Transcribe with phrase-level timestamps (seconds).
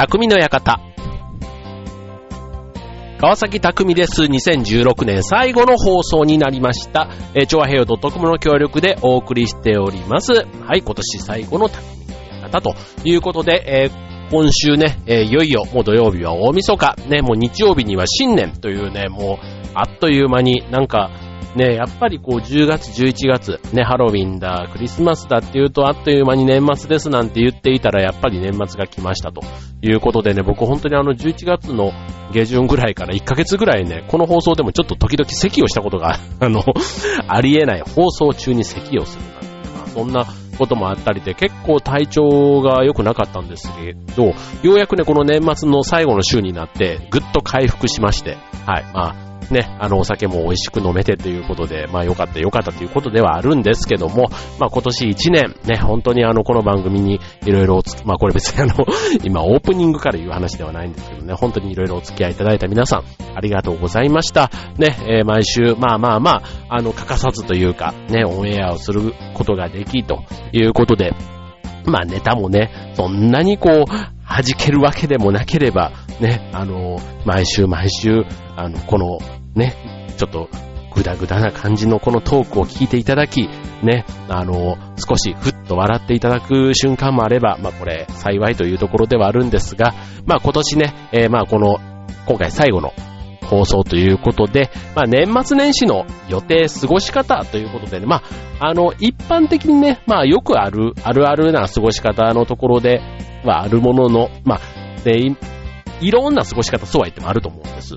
[0.00, 0.80] 匠の館。
[3.20, 4.22] 川崎匠です。
[4.22, 7.10] 2016年最後の放送になりました。
[7.34, 10.32] えー、調和平洋 .com の協力でお送りしております。
[10.32, 11.82] はい、今年最後の匠
[12.32, 12.74] の館と
[13.04, 21.10] いうことで、えー、今週ね、えー、いよいよもう土曜日は大晦日、ね、もう日曜日には新年というね、もうあっという間になんか
[21.56, 29.42] ね、やっぱりこう10月、11月、ね、ハロウィンだ、クリスマスだっていうとあっという間に年末ですなんて言っていたらやっぱり年末が来ましたと。
[29.82, 31.92] いうことでね、僕本当にあの11月の
[32.32, 36.62] 下旬ぐらいから1ヶ月ぐらいね、この放送でもちょっと時々咳をしたことが、 あの、
[37.28, 40.26] ありえない放送中に咳をするなんて、まあ、そんな
[40.58, 44.34] こともあったりで結構体調が良くなかったんですけど、よ
[44.74, 54.28] うやくね、この年末の最後の週になってぐっと回復しまして、はい、まあ、ね、あのお酒も美味しく飲めてということで、まあ良かった良かったということではあるんですけども、
[54.58, 58.86] まあ今年1年、ね、本当にあのこの番組にいろいろおつまあこれ別にあの、
[59.24, 64.50] 今オープニングから言う話ではないんですけどね、本当にいろいろお付き合いいただいた皆さん、ありがとうございました。
[64.78, 71.12] ね、えー、毎週、まあまあまあ、あの、欠かさずというか、ね、オンエアをすることができということで、
[71.86, 78.24] まあネタもね、そんなにこう、弾けるわけでもなければ、ね、あの、毎週毎週、
[78.56, 79.18] あの、この
[79.54, 79.74] ね、
[80.16, 80.48] ちょっと
[80.94, 83.48] ぐだぐだな感じのこのトークを聞いていただき、
[83.82, 89.94] ね、あの、少しふっと笑っていただく瞬間もあれば、まあこれ幸いというところではあるんですが、
[90.26, 91.78] まあ今年ね、えー、まあこの、
[92.26, 92.92] 今回最後の
[93.42, 98.22] 放送ということで、まあ年末年始の予定過ごし方ということでね、ま
[98.60, 103.00] ああの一般的にね、まあよくある、あるあるな過ごし方のところで
[103.44, 104.60] はあるものの、まあ、
[105.02, 105.18] で、
[106.00, 107.96] いろんな過ごし方そうは言ってもあると思うんです。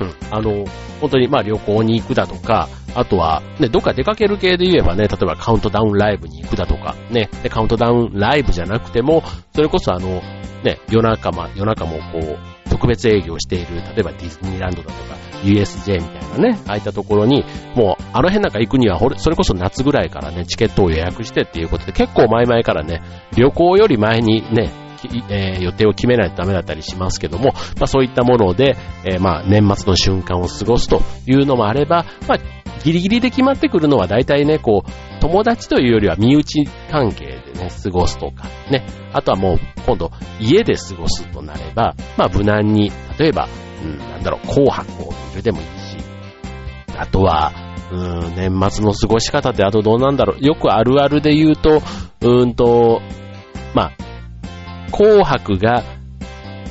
[0.00, 0.14] うん。
[0.30, 0.64] あの、
[1.00, 9.22] 本当にまあ旅行に行くだとか、あとは、ね、どっか出かける系で言えばね、例えばカウントダウンライブに行くだとか、ね、で、カウントダウンライブじゃなくても、
[9.54, 10.22] それこそあの、
[10.62, 17.44] ね、夜中ま、夜中もこう、特別営業している、例えばディズニーランドだとか、USJ みたいなね、ああいったところに、
[17.74, 23.02] もう、あの辺なんか行くには、それこそ夏ぐらいからね、チケットを予約してっていうことで、結構前々からね、
[23.36, 24.72] 旅行より前にね、
[25.28, 32.38] えー、予定を決めないとダメだったりしますけども、まあそういったもので、えー、まあ年末の瞬間を過ごすというのもあれば、まあ
[32.84, 38.86] ギリギリで決まってくるのは大体ね、こう、友達というよりは身内関係でね、過ごすとか、ね。
[39.12, 43.48] あとはもう、今度、家で過ごすとなれば、まあ無難に、例えば、
[43.82, 45.96] うん、なんだろう、紅白を見るでもいいし、
[46.98, 47.52] あとは、
[47.90, 50.44] うん、年末の過ごし方ってあとどうなんだろう。
[50.44, 51.80] よくあるあるで言うと、
[52.20, 53.00] うんと、
[53.74, 53.92] まあ、
[54.94, 55.82] 紅白が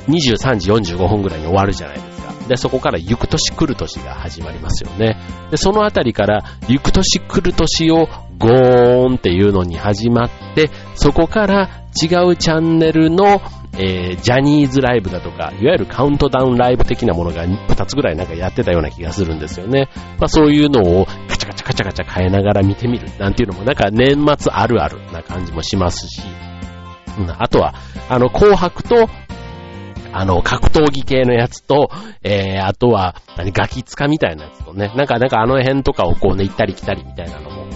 [0.08, 2.32] 23時45分ぐらいに終わるじゃないですか。
[2.48, 5.18] で、そこから行く年来る年が始まりますよね。
[5.50, 8.08] で、そのあたりから行く年来る年を
[8.38, 13.42] ゴーンっていうのに始まって、そこから違うチャンネルの、
[13.76, 19.90] えー、ジャニーズライブだとか、いわゆるカウントダウンライブ的なものが2つぐらいなんかやってたような気がするんですよね。
[20.18, 26.22] まあそういうのをカチャカチャカチャカチャ変えながら見てみるなんていうのもなんか年末あるあるな感じもしますし、
[27.18, 27.74] うん、あとは、
[28.08, 29.08] あの、紅白と、
[30.12, 31.90] あの、格闘技系のやつと、
[32.22, 37.66] えー、あとは、何、ガキツカみたいなやつとね、なんか、なんかあの辺とかをこうね、行ったり来たりみたいなのも、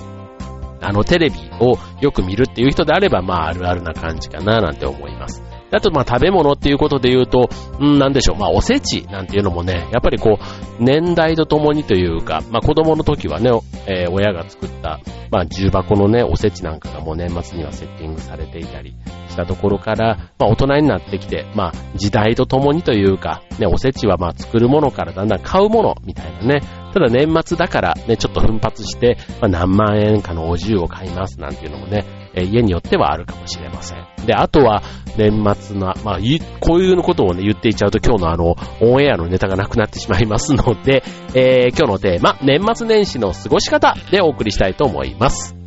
[0.81, 5.43] あの、テレビをよく見るっていう人であれば、まあ、あるあるな感じかな、なんて思います。
[5.71, 13.51] あと、まあ、食べ物っていうことで言うと、うん、なんでしょう、まあ、おせちなんていうのもね、やっぱりこう、年代とともにというか、まあ、子供の時はね、
[13.87, 15.01] えー、親が作った、
[15.31, 18.95] まあ、重箱のね、おせちなんかがもう年末にはセッティングされていたり
[19.39, 26.61] たところから、まあ、大人になってきて、まあ、時代とともにというか、ね、おせちはまあ、作るものからだんだん買うものみたいなね、
[26.93, 32.05] ただ年末だからね、ちょっと奮発して、まあ、何万円かのお重を買いますなんていうのもね、
[32.35, 34.07] え家によってはあるかもしれません。
[34.27, 34.83] で、あとは、
[35.17, 36.19] 年末な、まあ、
[36.61, 41.03] こういうことをね、言っていっちゃうと今日のあの、オンエアのネタがなくなってしまいますので、
[41.35, 45.58] えー、今日のテーマ、年末年始の過ごし方でお送りしたいと思います。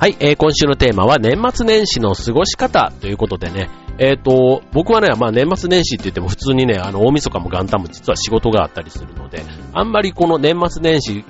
[0.00, 3.68] はい、えー、今週のテーマは年末年始の過ごし方ということでね、
[3.98, 9.42] えっ、ー、と、僕はね、まあ年末年始って言っても普通にね、あの、大晦日も元旦も実は仕事があったりするので、
[9.72, 11.24] あんまりこの年末年始、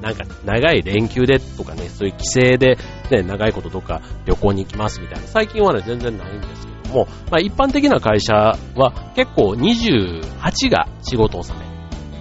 [0.00, 2.78] なんか長い連休でとかね、そういう帰省で、
[3.10, 11.66] ね、長いこととか旅行に行きますみたいな、最近はね、全然ないんですけども、まあ一般的な会社は結構28が仕事納め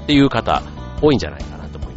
[0.03, 0.61] っていう方
[1.01, 1.54] 多いんじゃないか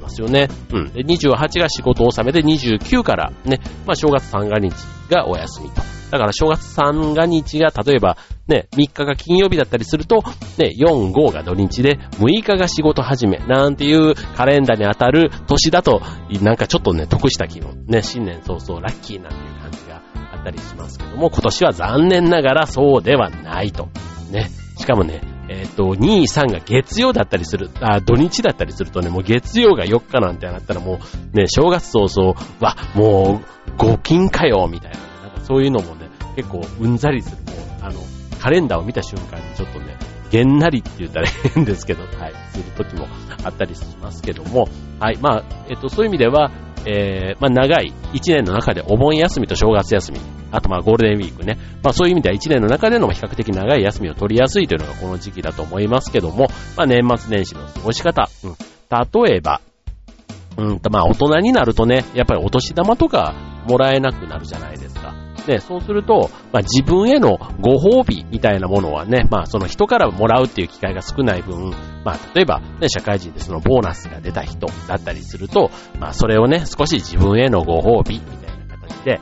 [0.09, 0.49] ますよね。
[0.73, 0.93] うん。
[0.93, 4.75] で、28が仕事納めで29からね、まあ正月三が日
[5.11, 5.83] がお休みと。
[6.11, 8.17] だから正月三が日が例えば
[8.47, 10.23] ね、3日が金曜日だったりすると、
[10.57, 16.01] ね、4、5が土日で6日が仕事始めなんていうカレンダーに当たる年だと、
[16.41, 17.85] なんかちょっとね、得した気分。
[17.87, 20.03] ね、新年早々ラッキーなんていう感じが
[20.33, 23.89] あったりしますけども、今年は残念ながらそうではないと。
[24.31, 24.51] ね。
[24.79, 31.01] しかもね、えっ、ー、と、2、3が月曜だったりする、あ、土日だったりするとね、もう月曜が4日なんてなったらも
[31.35, 37.37] う、ね、正月早々は、もう、5金かよ、みたいな、ね、なんかそういうのもね、結構うんざりする。
[37.45, 38.01] もう、あの、
[38.39, 39.97] カレンダーを見た瞬間にちょっとね、
[40.31, 43.07] げんなりって言ったら変ですけど、はい、する時も
[43.43, 44.69] あったりしますけども、
[45.01, 46.51] はい、まあ、えっ、と、そういう意味では、
[46.87, 50.21] えー、まあ長い1年の中でお盆休みと正月休み、
[50.53, 58.57] あとまあゴールデンウィークね、まあそういう意味では1年の中での比較的長い休みを取りやすいというのがこの時期だと思いますけども、まあ年末年始の過ごし方、うん、
[59.25, 59.61] 例えば、
[60.57, 63.35] うんとまあ大人になるとね、やっぱりお年玉とか
[63.69, 65.28] もらえなくなるじゃないですか。
[65.49, 71.71] で、そうすると、まあ、自分へのご褒美みたいなものはね、まあ、その人からもらうっていう機会が少ない分、
[72.05, 79.21] まあ、例えば、ね、社会人でそのボーナスが出た人だったりすると、まあ、それをね、少し自分へのご褒美みたいな形で、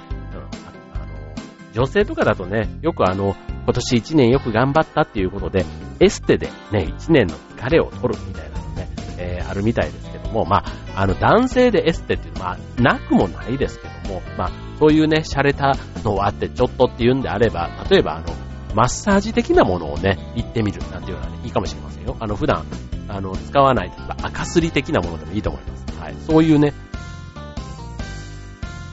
[0.94, 5.64] あの、女性とかだとね、よくあの、今年1年よく頑張ったっていうことで、
[6.00, 8.88] エステでね、1年の疲れを取るみたいなのね、
[9.18, 10.64] えー、あるみたいですけども、ま
[10.96, 18.26] あ、あの、男性でエステっていうのは、なくもないですけども、まあ、そういうね、洒落たのがあって、ちょっとっていうんであれば、例えばあの、
[18.74, 22.16] マッサージ的なものをね、行ってみるなんていうのはね、いいかもしれませんよ。
[22.20, 22.66] あの、普段、
[23.08, 26.00] あの、使わない、例えば赤すり的なものでもいいと思います。
[26.00, 26.14] はい。
[26.26, 26.74] そういうね、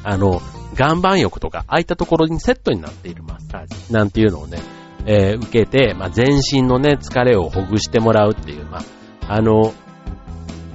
[0.04, 0.42] あの、
[0.78, 4.60] 岩盤浴とか、ああいたところにセットになっているマッサージなんていうのをね、
[5.06, 8.84] えー、受けて、まあ、全身のね、疲れをほぐしてもらうっていう、まあ、
[9.28, 9.74] あの、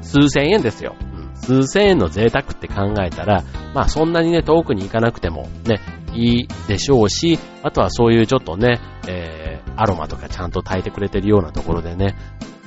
[0.02, 0.94] 数千円ですよ。
[1.42, 3.44] 数千円の贅沢って考えたら、
[3.74, 5.80] まあそんなにね、遠くに行かなくてもね、
[6.14, 12.16] いいでしょうし、あとはそういうちょっとね、えー、アロマとかちゃんと炊いてくれてるようなところでね、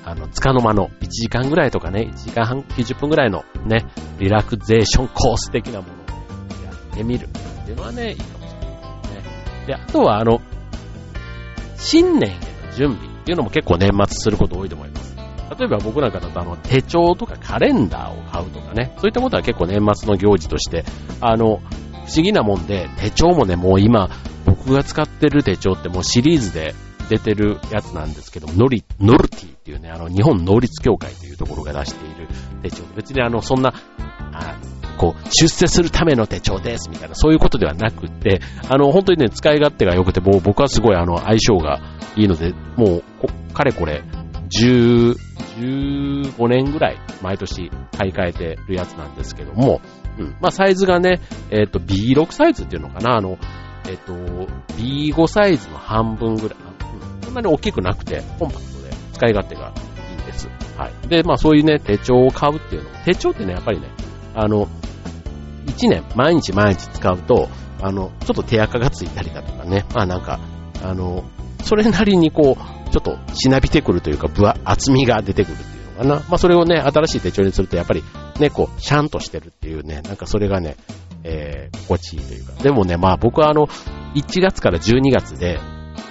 [0.03, 3.85] あの、つかの間の1時間ぐらいとかね、1時間半90分ぐらいのね、
[4.19, 8.73] リラクゼーションコース的なものをやってみるっていうのはね、いいかもしれないで
[9.03, 9.65] すね。
[9.67, 10.41] で、あとはあの、
[11.77, 12.39] 新年への
[12.75, 15.00] 準備っていうのも結構年末すること多いと思います。
[15.57, 20.85] 例えば僕なんかだとあの手帳とかカレンダーを買うとかね、そういったことは結構年末の行事として、
[21.19, 21.61] あの、
[22.05, 24.09] 不思議なもんで、手帳もね、もう今、
[24.45, 26.73] 僕が使ってる手帳ってもうシリーズで
[27.09, 32.27] 出てるやつなんですけどノリ、 NOLTY っていうね、あの、日本能率協会というところが出している
[32.63, 32.83] 手帳。
[32.95, 33.73] 別にあの、そんな、
[34.33, 34.55] あ
[34.97, 38.39] こう、出世するための手帳ですみたいな、そういうことではなくて、
[38.69, 41.81] あの、本当にね、使い勝手が良くて、もう僕はすごいあの、相性が
[42.15, 44.03] いいので、もう、かれこれ、
[44.59, 45.15] 10、
[46.33, 49.81] 15年ぐらい毎年買い替えてるやつなんですけども、
[50.17, 50.35] うん。
[50.41, 53.17] まあ、サイズがね、えっ、ー、と、B6 サイズっていうのかな？
[53.17, 53.37] あの、
[53.87, 54.13] えっ、ー、と、
[54.75, 57.23] B5 サイズの半分ぐらい、うん。
[57.23, 59.73] そんなに大きくなくて、コンパクトで使い勝手が
[60.09, 60.49] いいんです。
[60.77, 61.07] はい。
[61.07, 63.87] で、まあ、そういうね、手帳を買うっていうの手帳ってね、やっぱりね、
[64.35, 64.67] あの、
[65.67, 67.49] 1年、毎日毎日使うと、
[67.81, 70.39] あの、ちょっと手垢がついたりだとかね、まあなんか、
[70.83, 71.23] あの、
[71.71, 76.15] それなりにこう、ちょっとしなびてくるというか、分厚みが出てくるっていうのかな。
[76.27, 78.03] まあそれをね、新しい手帳にするとやっぱり
[78.41, 80.75] ね、こう、シャンとしてるっていうね、なんかそれがね、
[81.23, 82.61] えー、心地いいというか。
[82.61, 83.67] でもね、まあ僕はあの、
[84.15, 85.59] 1月から12月で、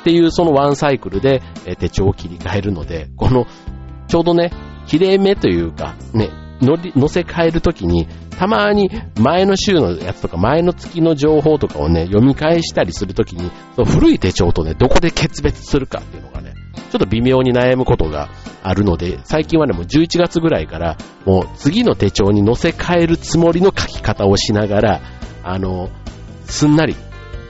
[0.00, 3.46] っていうそのワンサイクルで、え手帳を切り替えるので、この、
[4.08, 4.52] ちょうどね、
[4.86, 8.06] 綺麗めというか、ね、乗り、乗せ替えるときに、
[8.38, 16.54] たまに前の週のやつとか前の月の情報とかをね、読み返したりするときに、その古い手帳とね、どこで決別するかっていうのがね、
[16.90, 18.28] ちょっと微妙に悩むことが
[18.62, 25.00] あるので、最近はね、もう11月ぐらいから、もう次の手帳に載せ替えるつもりの書き方をしながら、
[25.42, 25.90] あの、
[26.46, 26.94] すんなり、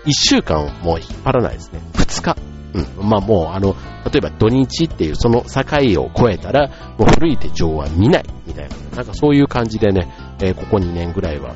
[0.07, 1.81] 1週間をもう引っ張らないですね。
[1.95, 2.50] 2日。
[2.75, 3.09] うん。
[3.09, 3.75] まあもう、あの、
[4.05, 8.77] 例えば土日っていうその境を越えたら、もう古い手帳は見ない、みたいな。
[8.97, 11.55] なんかそういう感じでね、えー、ここ2年ぐらいは、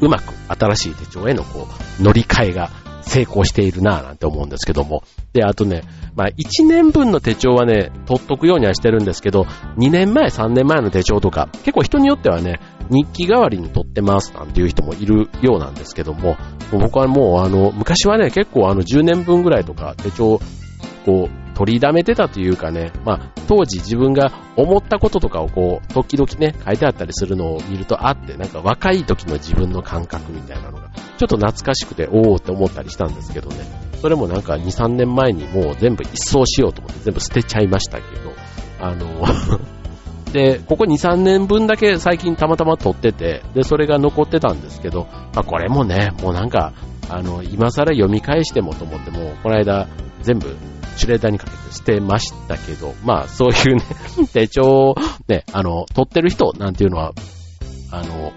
[0.00, 1.68] うまく新しい手帳へのこ
[2.00, 2.70] う、乗り換えが
[3.02, 5.02] 成功しているなぁなんて思うんですけども。
[5.32, 5.82] で、あとね、
[6.14, 9.42] まあ1年分の手帳はね、取っとくようにはしてるんですけど、
[9.78, 16.36] 2年前、3年前の手帳とか、結構人によってはね、日記代わりに取ってますなんていう人もいるようなんですけども、
[16.72, 20.40] 僕はもうあの、昔はね、結構あの10年分ぐらいとか手帳、
[21.06, 30.79] こう、取りだめてたというかね、まあ、当時自分が思ったこととかをこう、時々ね、書いてあったりするのを見るとあって、なんか若い時の自分の感覚みたいなの、
[31.20, 33.66] ちょっと懐かしくて、おーって思ったりしたんですけどね、
[34.00, 38.32] それもなんか2、3年前にもう全部一掃しようと思って全部捨てちゃいましたけど、
[38.80, 39.26] あの
[40.32, 46.72] で、ここ2、3年分だけ最近たまたま撮ってて、で、それが残ってたんですけど、まあこれもね、もうなんか、
[47.10, 49.88] あの、今更読み返してもと思ってもう、この間
[50.22, 50.56] 全部
[50.96, 53.82] シュレーダーにかけて捨てましたけど、まあそういうね、
[54.32, 54.94] 手帳
[55.28, 57.12] ね、あの、撮ってる人なんていうのは、
[57.90, 58.32] あの、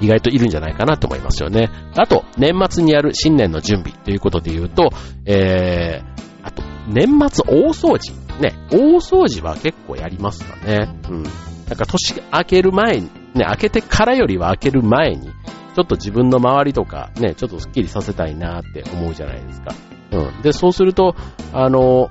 [0.00, 1.70] 意外といるんじゃないかなと思いますよね。
[1.96, 4.90] あと、年末にやる新年の準備ということで言うと、
[5.26, 8.12] えー、あと、年末大掃除。
[8.40, 10.98] ね、大掃除は結構やりますかね。
[11.08, 11.22] うん。
[11.22, 15.28] なんか年明ける前に、ね、明けてからよりは明ける前に、
[15.74, 19.74] ちょっと自分の周りとかね、ちょっとスッキリさせたいなって思うじゃないですか。
[20.12, 20.42] うん。
[20.42, 21.14] で、そうすると、
[21.52, 22.10] あの、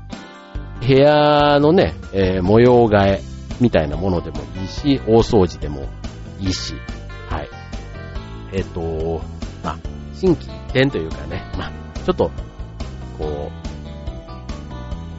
[0.86, 3.22] 部屋のね、えー、模様替え
[3.62, 5.88] みたいなものでもいいし、大掃除でも
[6.40, 6.74] いいし、
[8.54, 9.22] えっ、ー、と、
[9.64, 9.78] まあ、
[10.14, 11.72] 新規一転というかね、まあ、
[12.06, 12.32] ちょっと、
[13.18, 13.64] こう、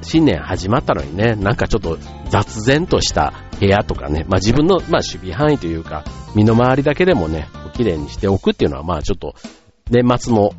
[0.04, 1.98] 新年始まったのにね、なんかちょっと
[2.28, 9.34] 雑然とした部屋とかね、まあ自分の、まあ守備範囲というか、身の回りだけでもね、綺麗にしておくっていうのは、まあちょっと、
[9.90, 10.52] 年末の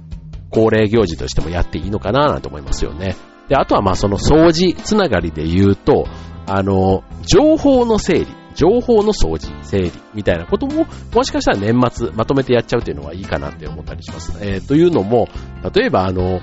[0.50, 3.16] 恒例行事としてもやっていいのかななんて思いますよね。
[3.48, 6.06] で、あとはまあその掃除つながりで言うと、
[6.48, 14.38] あの、情報の整理、情報の掃除、整理みたいなことも、もしかしたら年末まとめてやっちゃうっていうのはいいかなって思ったりします。
[14.42, 15.28] えー、というのも、
[15.74, 16.42] 例えばあの、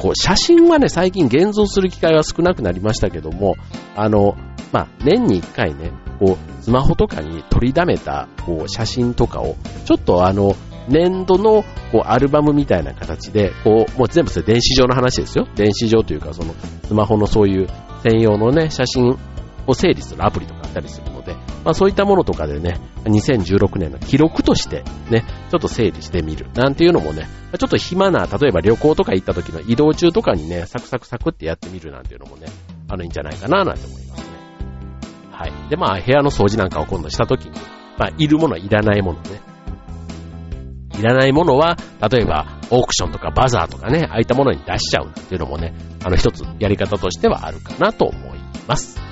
[0.00, 3.56] こう、写真はね、最近現像する機会は少なくなりましたけども、
[3.96, 4.36] あの、
[4.72, 10.54] まあ、年に一回ね、こう、スマホとかに取りだめた、こう、写真とかを、ちょっとあの、
[10.88, 15.46] 年度の、こう、アルバムみたいな形で、こう、もう全部それ電子上の話ですよ。
[15.54, 17.68] 電子上というか、その、スマホのそういう
[18.02, 19.18] 専用のね、写真
[19.70, 21.34] を整理するアプリとかあったりするので、
[21.64, 26.46] まあそういったものとかでね、2016年の記録としてね、ちょっと整理してみる。
[26.54, 32.46] なんていうのもね、ちょっと暇な、例えば旅行とか行った時の移動中とかにね、サクサクサクってやってみるなんていうのもね、
[32.88, 34.26] あのいいんじゃないかななんて思いますね。
[35.30, 35.52] はい。
[35.70, 37.52] で、まあ部屋の掃除なんかを今度した時に、
[37.98, 39.40] まあいるもの、いらないものね。
[40.98, 41.76] いらないものは、
[42.10, 45.72] 例えばオークションとかバザーとかね、ああいったものに出しちゃうっていうのもね、
[46.04, 49.09] あの一つやり方としてはあるかなと思います。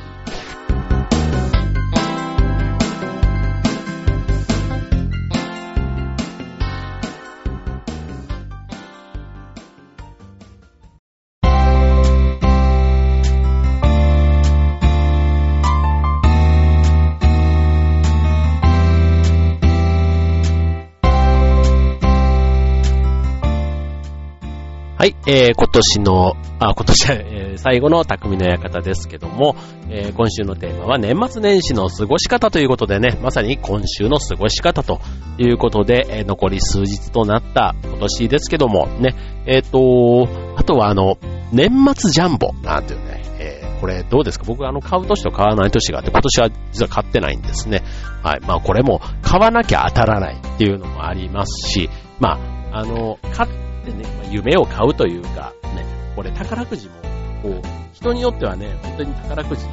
[24.98, 29.54] はい、えー、今年の、あ、今年、えー、最後の匠の館ですけども、
[29.88, 34.98] えー、今週のテーマは年末年始の過ごし方ということでね、まさに今週の過ごし方と
[35.38, 39.14] いうことで、えー、残り数日となった今年ですけども、ね、
[39.46, 41.16] えっ、ー、と、あとはあの、
[41.52, 44.46] 年末ジャンボなんていうね、えー、これどうですか？
[44.48, 47.84] 僕あの買う年と買わない年があって今年は実は買ってないんですね。
[48.24, 48.40] はい。
[48.40, 51.88] まあこれも買わなきゃ当たらないっていうのもありますし、
[52.18, 52.32] ま
[52.72, 56.94] あ、あの、買っってね、まあ、夢を買うというか、ね、これ宝くじも、
[57.42, 59.64] こう、人によってはね、本当に宝くじ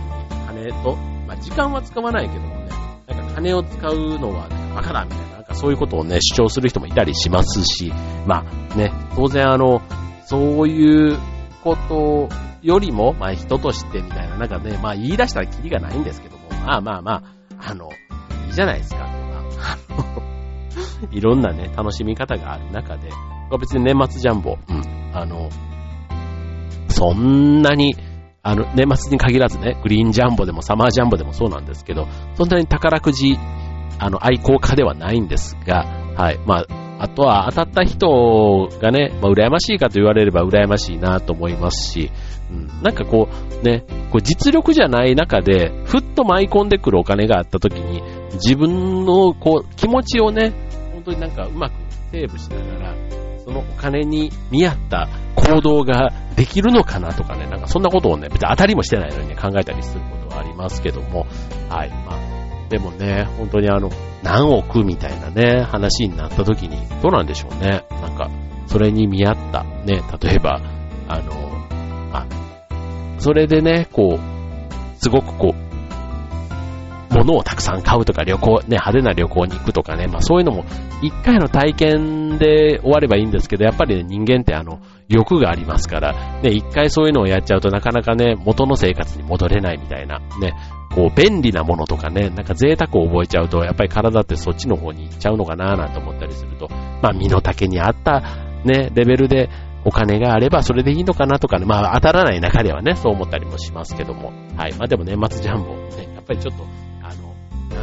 [0.47, 0.95] 金と、
[1.27, 2.69] まあ、時間は使わないけどもね、
[3.07, 7.91] なんか金を使うのは、ね、バカだみたいな、なんかそういうことをね、主張する人もいたりしますし、
[8.25, 9.81] まあね、当然あの、
[10.25, 11.17] そういう
[11.63, 12.29] こと
[12.61, 17.89] よりも、まあ人としてみたいな、なんかね、まあ言い出したらキリがないんですけども、まあまあまあ、あの、
[18.47, 18.97] いいじゃないですか。
[18.99, 19.77] まあ、
[21.11, 23.09] いろんなね、楽しみ方がある中で、
[23.59, 24.81] 別に年末ジャンボ、うん、
[25.13, 25.49] あの、
[26.89, 27.95] そんなに、
[28.41, 33.37] あの、年末に限らずね、グリーンジャンボでもサマージャンボでもそうなんですけど、そんなに宝くじ、
[33.99, 35.85] あの、愛好家ではないんですが、
[36.15, 42.11] はい、まあ、あとは当たった人がね、まあ、羨ましいかと言われれば羨ましいなと思いますし、
[42.49, 43.27] うん、なんかこ
[43.61, 48.01] う、ね、こう実力じゃない中で、ふっと舞い込んでくるお金があった時に、
[48.35, 50.53] 自分のこう気持ちをね、
[50.93, 51.73] 本当になんかうまく
[52.11, 52.95] セーブしながら、
[53.45, 61.27] そのお金に見合った行動ができるのかなとかね、なんかそんなことをね、別に当たりもしてないのにね、考えたりすることはありますけども、
[61.69, 63.91] はい、まあ、でもね、本当にあの、
[64.23, 67.85] 何億みたいなね、話になった時に、どうなんでしょうね。
[68.01, 68.29] なんか、
[68.65, 70.61] それに見合った、ね、例えば、
[71.07, 71.31] あの、
[72.11, 72.25] あ、
[73.19, 75.64] それでね、こう、すごくこう、
[77.15, 80.65] 物をたくさん買うとか旅行、ね、派手な旅行に行くとかね、まあそういうのも
[81.01, 90.53] 一回の体験で終わればいいんですけど、やっぱり、ね、人間ってあの、欲がありますから、ね、一回そういうのをやっちゃうとなかなかね、元の生活に戻れないみたいな、ね、
[90.93, 96.67] こう便利なものとかね、なんか贅沢を覚えちゃうと、やっぱり体ってそっちの方に行っちゃうのかななんて思ったりすると、
[97.01, 98.21] まあ身の丈に合った
[98.65, 99.49] ね、レベルで、
[99.87, 104.33] お金があればそれでいいのかなとかね、まあ当たらない中ではね、そう思ったりもしますけども。
[104.57, 104.73] はい。
[104.73, 106.65] まあでも年末ジャンボ、ね、やっぱりちょっと、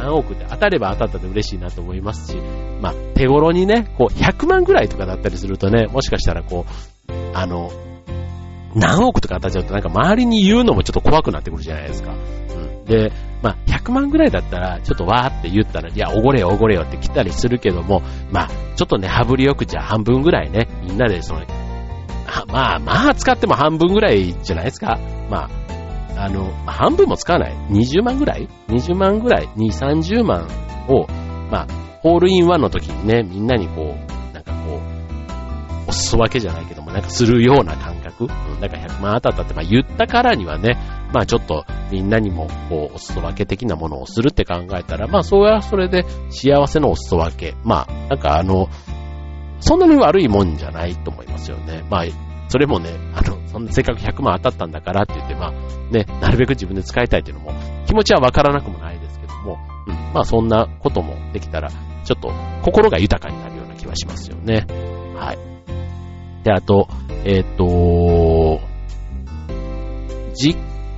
[0.03, 2.37] 何億で当たれば当たったで嬉しいなと思いますし、
[2.81, 7.71] まあ手頃にね、こう100万ぐらいとかだったりするとね、もしかしたらこう、あの、
[8.75, 12.13] 何億とか当たっちゃうとなんか周りに言うのもちょっと怖くなってくるじゃないですか。
[12.13, 12.85] うん。
[12.85, 21.41] で、まあ、100万ぐらいだったら、ちょっとわーって言ったら、いや、おごれよ、おごれよって来たりするけども、まあ、ちょっとね、羽振りよくじゃ半分ぐらいね、みんなでその、
[22.47, 24.97] まあ、まあ、使っても半分ぐらいじゃないですか。
[25.29, 25.49] まあ、
[26.17, 27.55] あの、半分も使わない。
[27.69, 30.47] 20万ぐらい ?20 万ぐらい ?2、30万
[30.87, 31.07] を、
[31.49, 31.67] まあ、
[32.01, 34.79] ホールインワンの時にね、みんなにこう、なんかこ
[35.87, 38.25] う、おすそわけじゃないけども、なんかするような感覚？
[38.25, 40.77] うん、だか100万当たったって、まあ言ったからにはね、
[41.13, 47.55] まあちょっとみんなにもこうお裾分け的なものをするって考えたら、まあそれはそれで幸せのお裾分け。
[47.63, 48.69] まあなんかあの、
[49.59, 51.85] そんなに悪いもんじゃないと思いますよね。
[51.89, 52.05] まあ
[52.53, 55.51] それもね、あの、そんせっかく100万当たったんだからって言って、まあ
[55.91, 57.51] ね、なるべく自分で使いたいっていうのも
[57.87, 59.57] 気持ちはわからなくもないですけども、
[59.87, 62.31] うん、まあそんなこともできたら、ちょっと
[62.61, 64.67] 心が豊かになるような気はしますよね。
[65.15, 66.43] はい。
[66.43, 66.87] で、あと、
[67.25, 68.59] えっ、と、
[70.35, 70.55] 実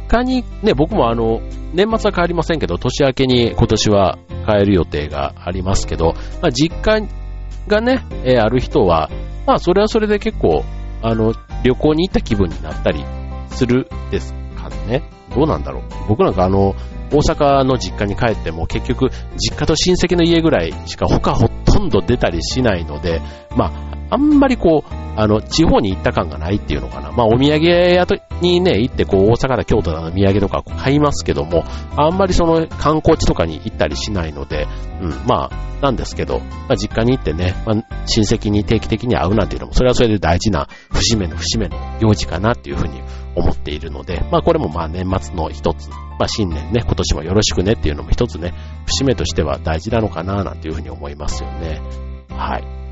[0.10, 1.40] 家に、ね、僕もあの、
[1.74, 7.08] 年末は帰りませんけど、年明けに今年は帰る予定がありますけど、まあ、実家
[7.70, 9.10] がね、えー、ある人は、
[9.48, 10.66] まあ、それはそれで結構、
[11.02, 11.34] あの、
[11.66, 13.04] 旅行に行った気分になったり
[13.50, 15.02] するですかね。
[15.34, 15.84] どうなんだろう。
[16.08, 16.76] 僕なんかあの、
[17.12, 23.20] 大阪の実家に帰っても結局、実家と親戚の家ぐらいしか他ほとんど出たりしないので、
[23.56, 27.12] まああ、んまりこう、あの、地方に行った感がないっていうのかな。
[27.12, 28.06] まあ、お土産屋
[28.42, 31.64] にね、行って、こう、大阪だ、京都だの土産とか買いますけども、
[31.96, 34.68] あんまりその観光地とかに行ったりしないので、
[35.02, 43.02] うん、まあ、なんですけど、まあ、実家に行ってね、まあ、親戚に定期的に会うなんていうのも、それはそれで大事な節目の節目の行事かなっていうふうに
[43.36, 48.54] 思っているので、まあ、これもまあ、年末の一つ、まあ、新年ね、今年もよろしくねっていうのも一つね、
[48.86, 51.82] 節目としては大事なのかななんていうふうに思いますよね。
[52.30, 52.85] はい。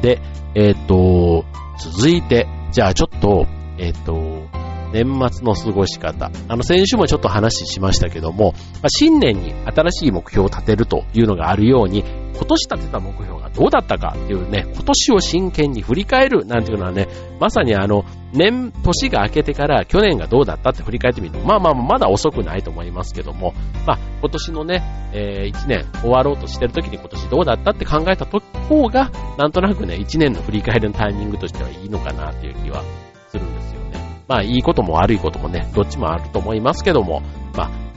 [0.00, 0.20] で、
[0.54, 1.44] えっ、ー、と、
[1.78, 3.46] 続いて、じゃあちょっと、
[3.78, 4.48] えっ、ー、と、
[4.92, 6.30] 年末の過ごし方。
[6.48, 12.04] あの、先週もちょっと話しましたけども、まあ、新年に新しい目標を立てるというのがあるように、
[12.38, 17.08] 今年立てた目標がどうだったかっていうね、今年を真剣に振り返るなんていうのはね、
[17.40, 23.54] まさにあの、年、年が明けてから去年がどうだったって振り返ってみると、まあまあまだ遅くないと思いますけども、
[23.86, 32.84] まあ今年のね、えー、1年終わろうとしてる時に今年どうだったって考えた方が、なんとなくね、1年の振り返りのタイミングとしてはいいのかなっていう気は
[33.28, 34.22] するんですよね。
[34.28, 37.22] まあいいことも悪いこともね、どっちもあると思いますけども、
[37.56, 37.88] まあ、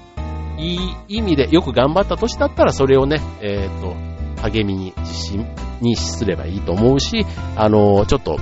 [0.58, 4.11] いい意味でよく頑張った年だったらそれをね、えっ、ー、と、
[4.41, 5.47] 励みに、自信
[5.82, 7.25] にすればいいと思うし、
[7.56, 8.38] あの、ちょっと、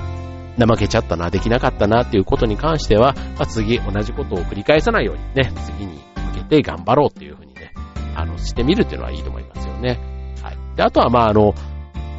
[0.58, 5.98] 怠けちゃったな、できなかったなっていうことに関しては、まあ、次同じことを繰り返さないようにね、次に
[6.34, 7.72] 向けて頑張ろうっていうふうにね、
[8.14, 9.98] あの、してみるっていうのはいいと思いますよね。
[10.42, 10.76] はい。
[10.76, 11.54] で、あとはまああの、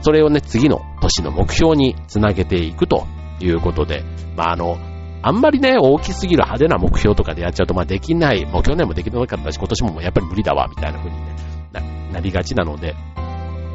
[0.02, 3.06] それをね、次の年の目標につなげていくと
[3.40, 4.04] いうことで、
[4.36, 4.78] まああの、
[5.24, 11.36] あんまりね、大きすぎる派手な目標とかでやっちゃうと、まあできない、もう去年もできなかったし、今年もやっぱり無理だわ、みたいな風にね、
[11.72, 11.82] な
[12.14, 12.96] なりがちなので、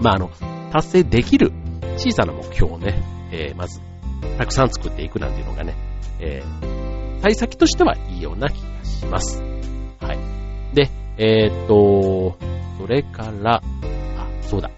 [0.00, 0.30] まああの、
[0.72, 1.52] 達成できる
[1.96, 3.80] 小さな目標をね、えー、まず
[4.38, 5.74] たくさん作っていくなんていうのがね、
[6.20, 9.42] えー、対先としてはいいような気がします。
[10.00, 10.74] はい。
[10.74, 12.36] で、えー、っと、
[12.78, 13.62] それから、あ、
[14.42, 14.70] そうだ、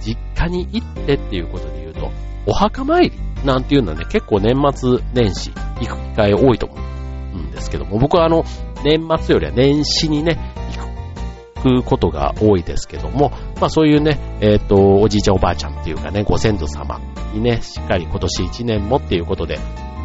[0.00, 2.10] 実家に行ってっていうことで言うと、
[2.46, 3.12] お墓参り
[3.44, 6.74] なんていうのはね、結構年末年始行く機会多いと思
[7.34, 8.44] うんですけども、僕はあの、
[8.84, 10.49] 年末よりは年始にね、
[11.60, 17.00] くことが多いですけども、まあそういうね、えっ、ー、と、おじいちゃんおばあちゃんっていうかね、ご先祖様
[17.32, 19.58] にね、しっかり今年一年もっていうことで、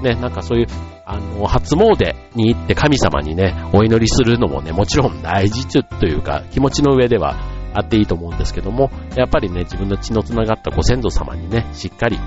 [0.04, 0.68] ね、なんかそういう、
[1.06, 7.36] あの、初詣に行って神様にね、お祈りするのもね、もちろん大事というか、気持ちの上では
[7.74, 12.20] あっていいと思うんですけども、やっぱりね、自分の血の繋がったご先祖様にね、しっかり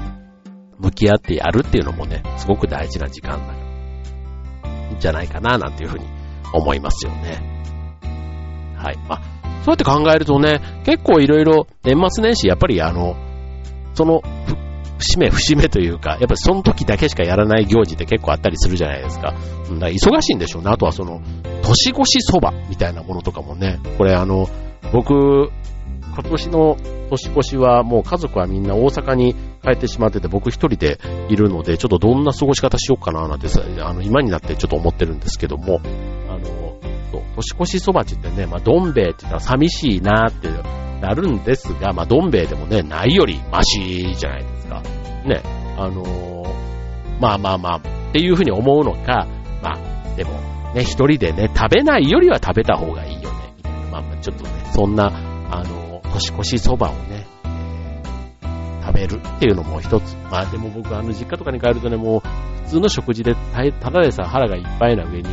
[0.78, 6.06] 向き合ってやるっていうのもね、すごく大事な時間なんじゃないかな、なんていうふうに
[6.52, 7.57] 思いますよね。
[8.78, 8.98] はい。
[9.08, 9.20] あ、
[9.64, 13.16] そうやって考えるとね、結構いろいろ年末年始、やっぱりあの、
[13.94, 14.22] その、
[14.98, 19.34] 節目節目というか、やっぱりその時だけしかやらない行事って結構あったりするじゃないですか。
[19.70, 20.70] うん、だ忙しいんでしょうね。
[20.70, 21.20] あとはその、
[21.62, 24.48] 年越しそばみたいなものとかもね、これあの、
[24.92, 25.50] 僕、
[26.14, 26.76] 今年の
[27.10, 33.46] 年越しはもう家族はみんな大阪に帰ってしまってて僕一人でいるので、ちょっとどんな過ごし方しようかななんて
[33.80, 35.80] あの、今になってちょっと思ってるんですけども、
[36.28, 40.48] あの、と、年越しそばちってね、まあ、どん兵衛って言ったら寂しいなーって
[41.00, 44.82] なるんですが、まあ、どん兵衛でもね、ないよりマシじゃないですか。
[45.24, 45.42] ね、
[45.76, 47.80] あのー、まあまあまあ、っ
[48.12, 49.26] ていうふうに思うのか、
[49.62, 50.32] まあ、でも、
[50.74, 53.78] ね、一人でね、食べないよりは食べた方がいいよね、みたいな。
[53.90, 55.06] まあまあ、ちょっとね、そんな、
[55.50, 57.26] あの、年越しそばをね、
[58.88, 60.16] 食べるっていうのも一つ。
[60.30, 62.20] まあでも僕あの実家とかに帰るとね、もう
[62.64, 63.34] 普通の食事で
[63.80, 65.28] ただでさ腹がいっぱいな上に、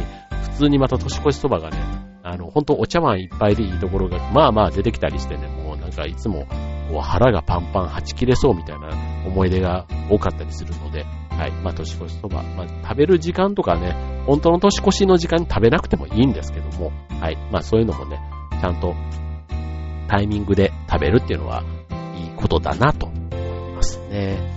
[0.56, 1.78] 普通にまた年越しそばがね、
[2.24, 6.46] あの、本当お茶碗いっぱいでいいところが、まあまあ出てきたりしてね、もうなんかいつも、
[6.90, 8.90] こう腹がパンパン、はち切れそうみたいな
[9.28, 11.52] 思い出が多かったりするので、はい。
[11.52, 17.38] まあ年越しそば、まあ食べる時間とかね、本当の年越しの時間に食べなくてもいいんですけども、はい。
[17.52, 18.22] まあそういうのもね、
[18.62, 18.96] ちゃんと
[20.08, 21.64] タイミングで食べるっていうのは
[22.16, 23.16] いいことだなと思
[23.72, 24.55] いますね。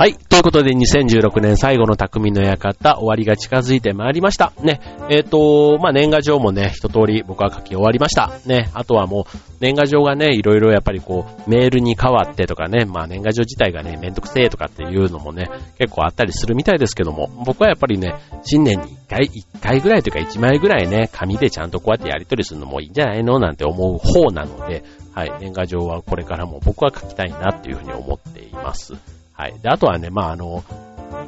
[0.00, 0.14] はい。
[0.14, 4.54] ということで、2016年最後の匠の館、終わりが近づいてまいりました。
[4.62, 4.80] ね。
[5.10, 8.32] えっ、ー、と、まあ、年賀状もね、一通り僕は書き終わりました。
[8.46, 8.70] ね。
[8.72, 23.38] あとはもう、年賀状がね、いろいろやっぱりこう、メールに変わってとかね、まあ、年賀状自体がね、めんどくせえとかっていうのもね、結構あったりするみたいですけども、僕はやっぱりね、新年に一回、一回ぐらいというか一枚ぐらいね、紙でちゃんとこうやってやり取りするのもいいんじゃないの？
[23.38, 24.82] なんて思う方なので、
[25.12, 25.32] はい。
[25.40, 28.94] 年賀状はこれからも僕は書きたいなっていうふうに思っています。
[29.40, 29.58] はい。
[29.58, 30.62] で、あとはね、まあ、あの、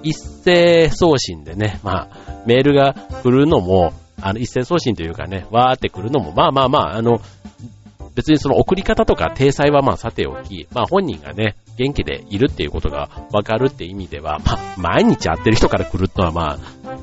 [0.02, 7.22] 一斉送信でね、まあ、メールが来るのも、あの、一斉送信というかね、わーって来るのも、まあまあまあ、あの、
[8.14, 16.58] 別にその送り方とか体裁はまあさておき、まあ本人がね、元気でいるっていうことがわかるって意味では、まあ毎日会ってる人から来るのはまあ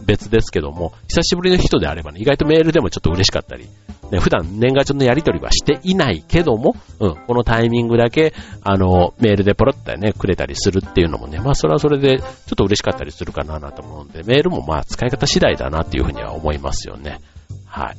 [0.10, 3.68] 別ですけども、久しぶりの人であればね、意外とメールでもちょっと嬉しかったり、
[4.12, 17.20] ね、普段年賀状のやり取りはしていないけども、うん、このタイミングだけ、あの、メールでポロッとね、くれたりするっていうのもね、まあそれはそれでちょっと嬉しかったりするかなと思うんで、メールもまあ使い方次第だなっていうふうには思いますよね。
[17.66, 17.98] はい。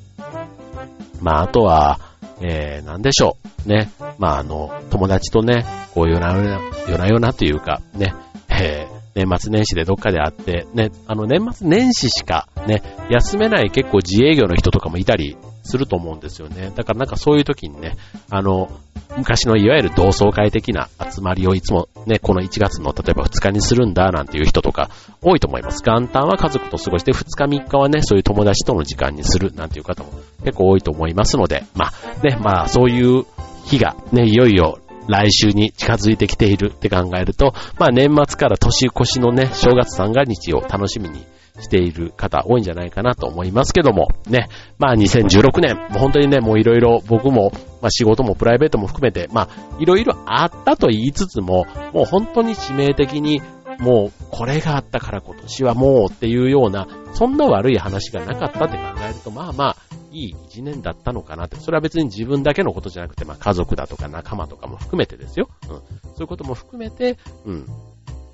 [1.21, 2.01] まああとは、
[2.41, 3.69] えー、なんでしょう。
[3.69, 3.91] ね。
[4.19, 8.15] まあ、あの、友達とね、こう夜な夜な、夜な夜なというか、ね、
[8.49, 16.73] えー、年末年始でどっかで会って、ね、あの年末年始しかね、休めない結構自営業の人とかもいたりすると思うんですよね。
[16.75, 17.97] だからなんかそういう時にね、
[18.31, 18.71] あの、
[19.17, 25.83] 昔のいわゆる同窓会的な集まりをいつもね、この1月の例えば2日にするんだなんていう人とか多いと思います。
[25.85, 30.13] 元旦は家族と過ごして2日3日はね、そういう友達との時間にするなんていう方も
[30.45, 33.25] 結構多いと思いますので、まあね、まあそういう
[33.65, 34.79] 日がね、いよいよ
[35.11, 41.27] 来週に近づいてきているって考えると、まあ年末から年越しのね、正月三が日を楽しみに
[41.61, 53.43] している方多いんじゃないかなと思いますけども、ね、まあ2016年、もう本当にね、もういろいろ僕も、まあ仕事もプライベートも含めて、まあいろいろあったと言いつつも、もう本当に致命的に、
[53.81, 59.77] もうこれがあったから今年はもうっていうような、そんな悪い話がなかったって考えると、まあまあ、
[60.11, 61.57] いい一年だったのかなって。
[61.57, 65.49] それは別に自分だけのことじゃなくて、まあ家族だとか仲間とかも含めてですよ。
[65.63, 65.69] うん。
[65.69, 65.75] そ
[66.19, 67.67] ういうことも含めて、うん。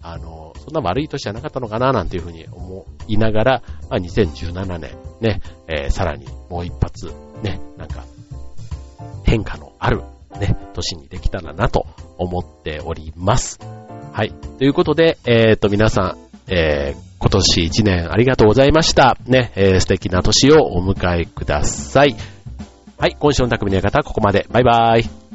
[0.02, 7.12] あの、そんな悪い年じゃなかったのかななんていうふうに思いながら、まあ、2017年ね、えー、さらにもう一発
[7.42, 8.04] ね、なんか
[9.24, 10.02] 変化のある
[10.38, 11.86] ね、年にできたらなと
[12.18, 13.58] 思っております。
[14.12, 14.32] はい。
[14.58, 19.16] ということで、えっ、ー、と皆さん、えー、今年一年ありがとうございました。
[19.26, 22.14] ね、えー、素敵な年をお迎えください。
[22.98, 24.46] はい、今週の匠の館はここまで。
[24.50, 25.25] バイバイ。